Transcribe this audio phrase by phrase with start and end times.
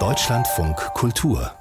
[0.00, 1.52] Deutschlandfunk Kultur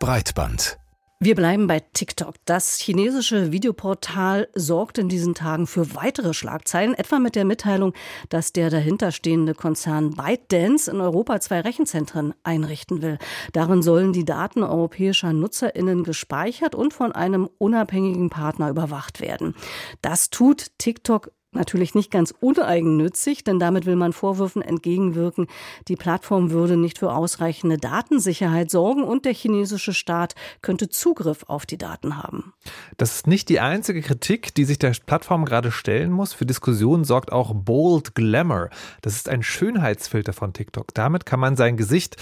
[0.00, 0.78] Breitband
[1.24, 2.34] wir bleiben bei TikTok.
[2.46, 7.92] Das chinesische Videoportal sorgt in diesen Tagen für weitere Schlagzeilen, etwa mit der Mitteilung,
[8.28, 13.18] dass der dahinterstehende Konzern ByteDance in Europa zwei Rechenzentren einrichten will.
[13.52, 19.54] Darin sollen die Daten europäischer Nutzerinnen gespeichert und von einem unabhängigen Partner überwacht werden.
[20.00, 25.46] Das tut TikTok natürlich nicht ganz uneigennützig, denn damit will man Vorwürfen entgegenwirken,
[25.88, 31.66] die Plattform würde nicht für ausreichende Datensicherheit sorgen und der chinesische Staat könnte Zugriff auf
[31.66, 32.54] die Daten haben.
[32.96, 36.32] Das ist nicht die einzige Kritik, die sich der Plattform gerade stellen muss.
[36.32, 38.70] Für Diskussionen sorgt auch Bold Glamour.
[39.02, 40.94] Das ist ein Schönheitsfilter von TikTok.
[40.94, 42.16] Damit kann man sein Gesicht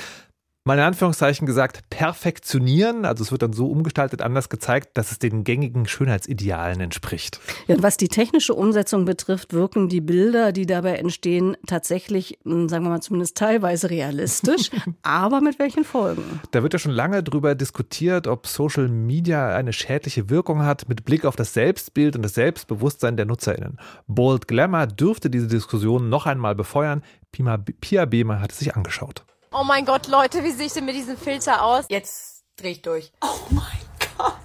[0.64, 3.04] mal in Anführungszeichen gesagt, perfektionieren.
[3.04, 7.40] Also es wird dann so umgestaltet, anders gezeigt, dass es den gängigen Schönheitsidealen entspricht.
[7.66, 12.84] Ja, was die technische Umsetzung betrifft, wirken die Bilder, die dabei entstehen, tatsächlich, hm, sagen
[12.84, 14.70] wir mal zumindest teilweise realistisch.
[15.02, 16.22] aber mit welchen Folgen?
[16.50, 21.04] Da wird ja schon lange darüber diskutiert, ob Social Media eine schädliche Wirkung hat mit
[21.04, 23.78] Blick auf das Selbstbild und das Selbstbewusstsein der NutzerInnen.
[24.06, 27.02] Bold Glamour dürfte diese Diskussion noch einmal befeuern.
[27.32, 29.24] Pia Behmer hat es sich angeschaut.
[29.52, 31.86] Oh mein Gott, Leute, wie sehe ich denn mit diesem Filter aus?
[31.88, 33.10] Jetzt dreh ich durch.
[33.20, 33.64] Oh mein
[34.16, 34.36] Gott.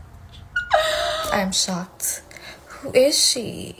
[1.31, 2.23] I'm shocked.
[2.81, 3.75] Who is she?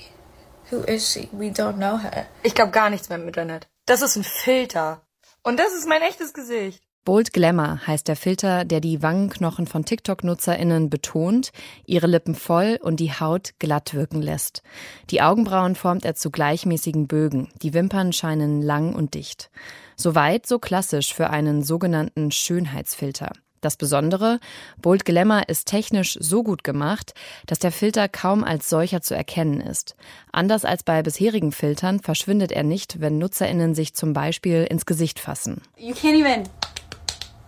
[0.70, 1.28] Who is she?
[1.32, 2.28] We don't know her.
[2.44, 3.68] Ich glaube gar nichts mehr im Internet.
[3.88, 5.02] Das ist ein Filter.
[5.42, 6.84] Und das ist mein echtes Gesicht.
[7.06, 11.52] Bold Glamour heißt der Filter, der die Wangenknochen von TikTok-NutzerInnen betont,
[11.86, 14.64] ihre Lippen voll und die Haut glatt wirken lässt.
[15.12, 17.50] Die Augenbrauen formt er zu gleichmäßigen Bögen.
[17.62, 19.52] Die Wimpern scheinen lang und dicht.
[19.96, 23.34] Soweit so klassisch für einen sogenannten Schönheitsfilter.
[23.62, 24.40] Das Besondere,
[24.82, 27.14] Bold Glamour ist technisch so gut gemacht,
[27.46, 29.96] dass der Filter kaum als solcher zu erkennen ist.
[30.32, 35.20] Anders als bei bisherigen Filtern verschwindet er nicht, wenn NutzerInnen sich zum Beispiel ins Gesicht
[35.20, 35.62] fassen.
[35.78, 36.46] You can't even.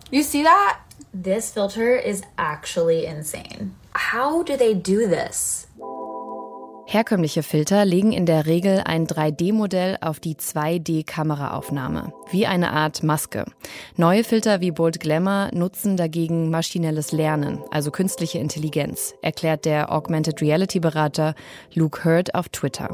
[0.09, 0.80] You see that?
[1.13, 3.75] This filter is actually insane.
[3.91, 5.66] How do they do this?
[6.90, 13.44] Herkömmliche Filter legen in der Regel ein 3D-Modell auf die 2D-Kameraaufnahme, wie eine Art Maske.
[13.98, 20.42] Neue Filter wie Bold Glamour nutzen dagegen maschinelles Lernen, also künstliche Intelligenz, erklärt der Augmented
[20.42, 21.36] Reality-Berater
[21.74, 22.90] Luke Hurd auf Twitter.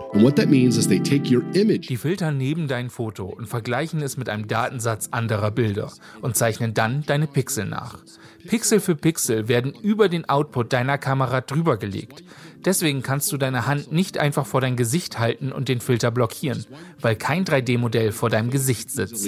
[1.88, 5.92] Die Filter nehmen dein Foto und vergleichen es mit einem Datensatz anderer Bilder
[6.24, 8.00] und zeichnen dann deine Pixel nach.
[8.48, 12.24] Pixel für Pixel werden über den Output deiner Kamera drüber gelegt.
[12.66, 16.66] Deswegen kannst du deine Hand nicht einfach vor dein Gesicht halten und den Filter blockieren,
[17.00, 19.25] weil kein 3D-Modell vor deinem Gesicht sitzt.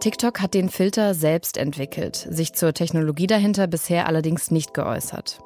[0.00, 5.40] TikTok hat den Filter selbst entwickelt, sich zur Technologie dahinter bisher allerdings nicht geäußert.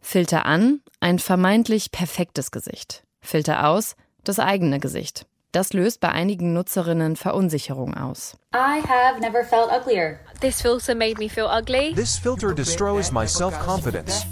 [0.00, 3.04] Filter an, ein vermeintlich perfektes Gesicht.
[3.20, 5.26] Filter aus, das eigene Gesicht.
[5.52, 8.36] Das löst bei einigen Nutzerinnen Verunsicherung aus.
[8.54, 10.20] I have never felt uglier.
[10.40, 11.92] This filter made me feel ugly.
[11.94, 14.24] This filter destroys my self-confidence.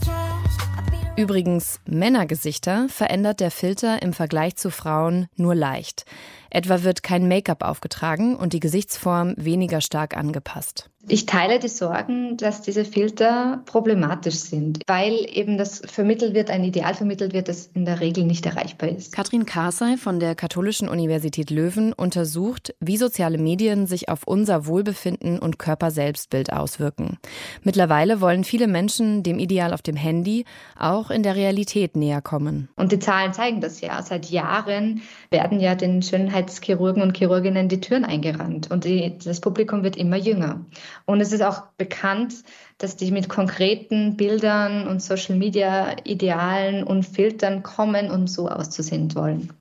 [1.18, 6.04] Übrigens, Männergesichter verändert der Filter im Vergleich zu Frauen nur leicht.
[6.48, 10.90] Etwa wird kein Make-up aufgetragen und die Gesichtsform weniger stark angepasst.
[11.10, 16.64] Ich teile die Sorgen, dass diese Filter problematisch sind, weil eben das vermittelt wird, ein
[16.64, 19.12] Ideal vermittelt wird, das in der Regel nicht erreichbar ist.
[19.12, 25.38] Katrin Karsey von der Katholischen Universität Löwen untersucht, wie soziale Medien sich auf unser Wohlbefinden
[25.38, 27.18] und Körperselbstbild auswirken.
[27.62, 30.44] Mittlerweile wollen viele Menschen dem Ideal auf dem Handy
[30.78, 32.68] auch in der Realität näher kommen.
[32.76, 34.02] Und die Zahlen zeigen das ja.
[34.02, 39.82] Seit Jahren werden ja den Schönheitschirurgen und Chirurginnen die Türen eingerannt und die, das Publikum
[39.82, 40.60] wird immer jünger.
[41.06, 42.34] Und es ist auch bekannt,
[42.78, 49.14] dass die mit konkreten Bildern und Social Media Idealen und Filtern kommen und so auszusehen
[49.14, 49.52] wollen.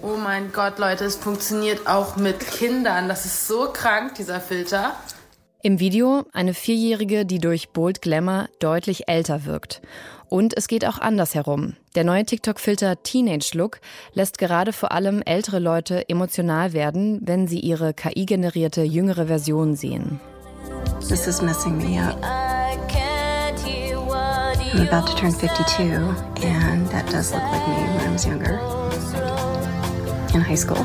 [0.00, 3.08] Oh mein Gott, Leute, es funktioniert auch mit Kindern.
[3.08, 4.94] Das ist so krank, dieser Filter.
[5.60, 9.82] Im Video eine Vierjährige, die durch Bold Glamour deutlich älter wirkt.
[10.28, 11.74] Und es geht auch andersherum.
[11.96, 13.80] Der neue TikTok-Filter Teenage Look
[14.12, 20.20] lässt gerade vor allem ältere Leute emotional werden, wenn sie ihre KI-generierte jüngere Version sehen.
[21.00, 22.22] This is messing me up.
[24.74, 25.80] I'm about to turn 52,
[26.44, 28.60] and that does look like me when I was younger.
[30.34, 30.84] In high school.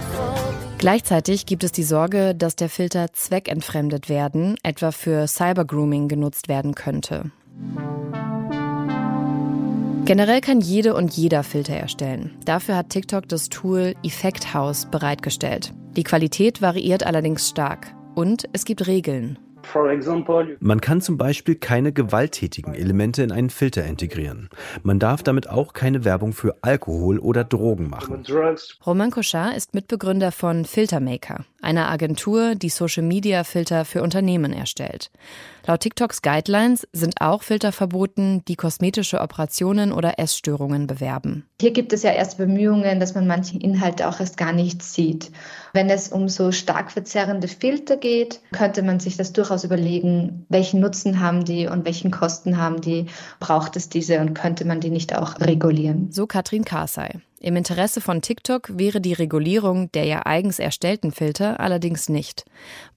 [0.84, 6.76] Gleichzeitig gibt es die Sorge, dass der Filter zweckentfremdet werden, etwa für Cybergrooming genutzt werden
[6.76, 7.32] könnte.
[10.04, 12.36] Generell kann jede und jeder Filter erstellen.
[12.44, 15.74] Dafür hat TikTok das Tool Effect House bereitgestellt.
[15.96, 17.96] Die Qualität variiert allerdings stark.
[18.14, 19.40] Und es gibt Regeln.
[20.60, 24.50] Man kann zum Beispiel keine gewalttätigen Elemente in einen Filter integrieren.
[24.84, 28.24] Man darf damit auch keine Werbung für Alkohol oder Drogen machen.
[28.86, 35.12] Roman Kochar ist Mitbegründer von Filtermaker, einer Agentur, die Social-Media-Filter für Unternehmen erstellt.
[35.66, 41.46] Laut TikToks Guidelines sind auch Filter verboten, die kosmetische Operationen oder Essstörungen bewerben.
[41.62, 45.32] Hier gibt es ja erst Bemühungen, dass man manche Inhalte auch erst gar nicht sieht.
[45.72, 50.80] Wenn es um so stark verzerrende Filter geht, könnte man sich das durchaus überlegen, welchen
[50.80, 53.06] Nutzen haben die und welchen Kosten haben die,
[53.40, 56.12] braucht es diese und könnte man die nicht auch regulieren.
[56.12, 57.20] So Katrin Karsey.
[57.40, 62.46] Im Interesse von TikTok wäre die Regulierung der ja eigens erstellten Filter allerdings nicht.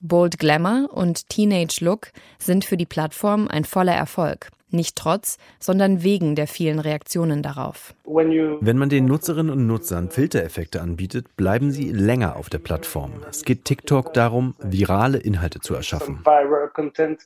[0.00, 4.50] Bold Glamour und Teenage Look sind für die Plattform ein voller Erfolg.
[4.76, 7.94] Nicht trotz, sondern wegen der vielen Reaktionen darauf.
[8.04, 13.12] Wenn man den Nutzerinnen und Nutzern Filtereffekte anbietet, bleiben sie länger auf der Plattform.
[13.28, 16.22] Es geht TikTok darum, virale Inhalte zu erschaffen.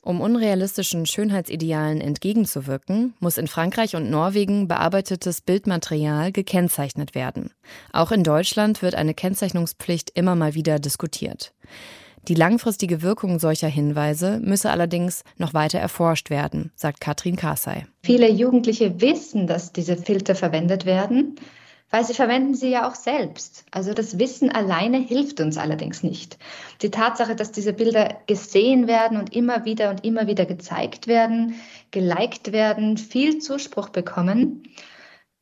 [0.03, 7.51] Um unrealistischen Schönheitsidealen entgegenzuwirken, muss in Frankreich und Norwegen bearbeitetes Bildmaterial gekennzeichnet werden.
[7.93, 11.53] Auch in Deutschland wird eine Kennzeichnungspflicht immer mal wieder diskutiert.
[12.29, 17.87] Die langfristige Wirkung solcher Hinweise müsse allerdings noch weiter erforscht werden, sagt Katrin Karsey.
[18.03, 21.37] Viele Jugendliche wissen, dass diese Filter verwendet werden,
[21.91, 23.65] weil sie verwenden sie ja auch selbst.
[23.71, 26.39] Also das Wissen alleine hilft uns allerdings nicht.
[26.83, 31.55] Die Tatsache, dass diese Bilder gesehen werden und immer wieder und immer wieder gezeigt werden,
[31.91, 34.63] geliked werden, viel Zuspruch bekommen,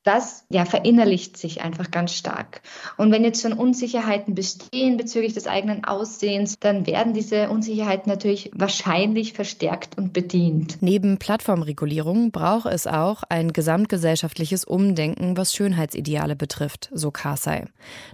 [0.09, 2.63] das ja verinnerlicht sich einfach ganz stark.
[2.97, 8.51] Und wenn jetzt schon Unsicherheiten bestehen bezüglich des eigenen Aussehens, dann werden diese Unsicherheiten natürlich
[8.55, 10.79] wahrscheinlich verstärkt und bedient.
[10.81, 17.65] Neben Plattformregulierung braucht es auch ein gesamtgesellschaftliches Umdenken, was Schönheitsideale betrifft, so Karsey.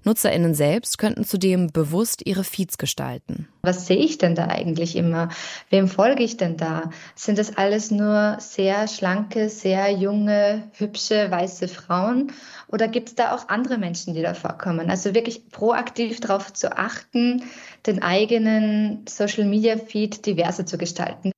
[0.03, 3.47] Nutzerinnen selbst könnten zudem bewusst ihre Feeds gestalten.
[3.65, 5.31] Was sehe ich denn da eigentlich immer?
[5.71, 6.91] Wem folge ich denn da?
[7.15, 12.33] Sind das alles nur sehr schlanke, sehr junge, hübsche, weiße Frauen?
[12.69, 14.91] Oder gibt es da auch andere Menschen, die da vorkommen?
[14.91, 17.45] Also wirklich proaktiv darauf zu achten,
[17.87, 21.33] den eigenen Social-Media-Feed diverser zu gestalten.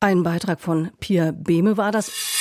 [0.00, 2.39] Ein Beitrag von Pia Behme war das.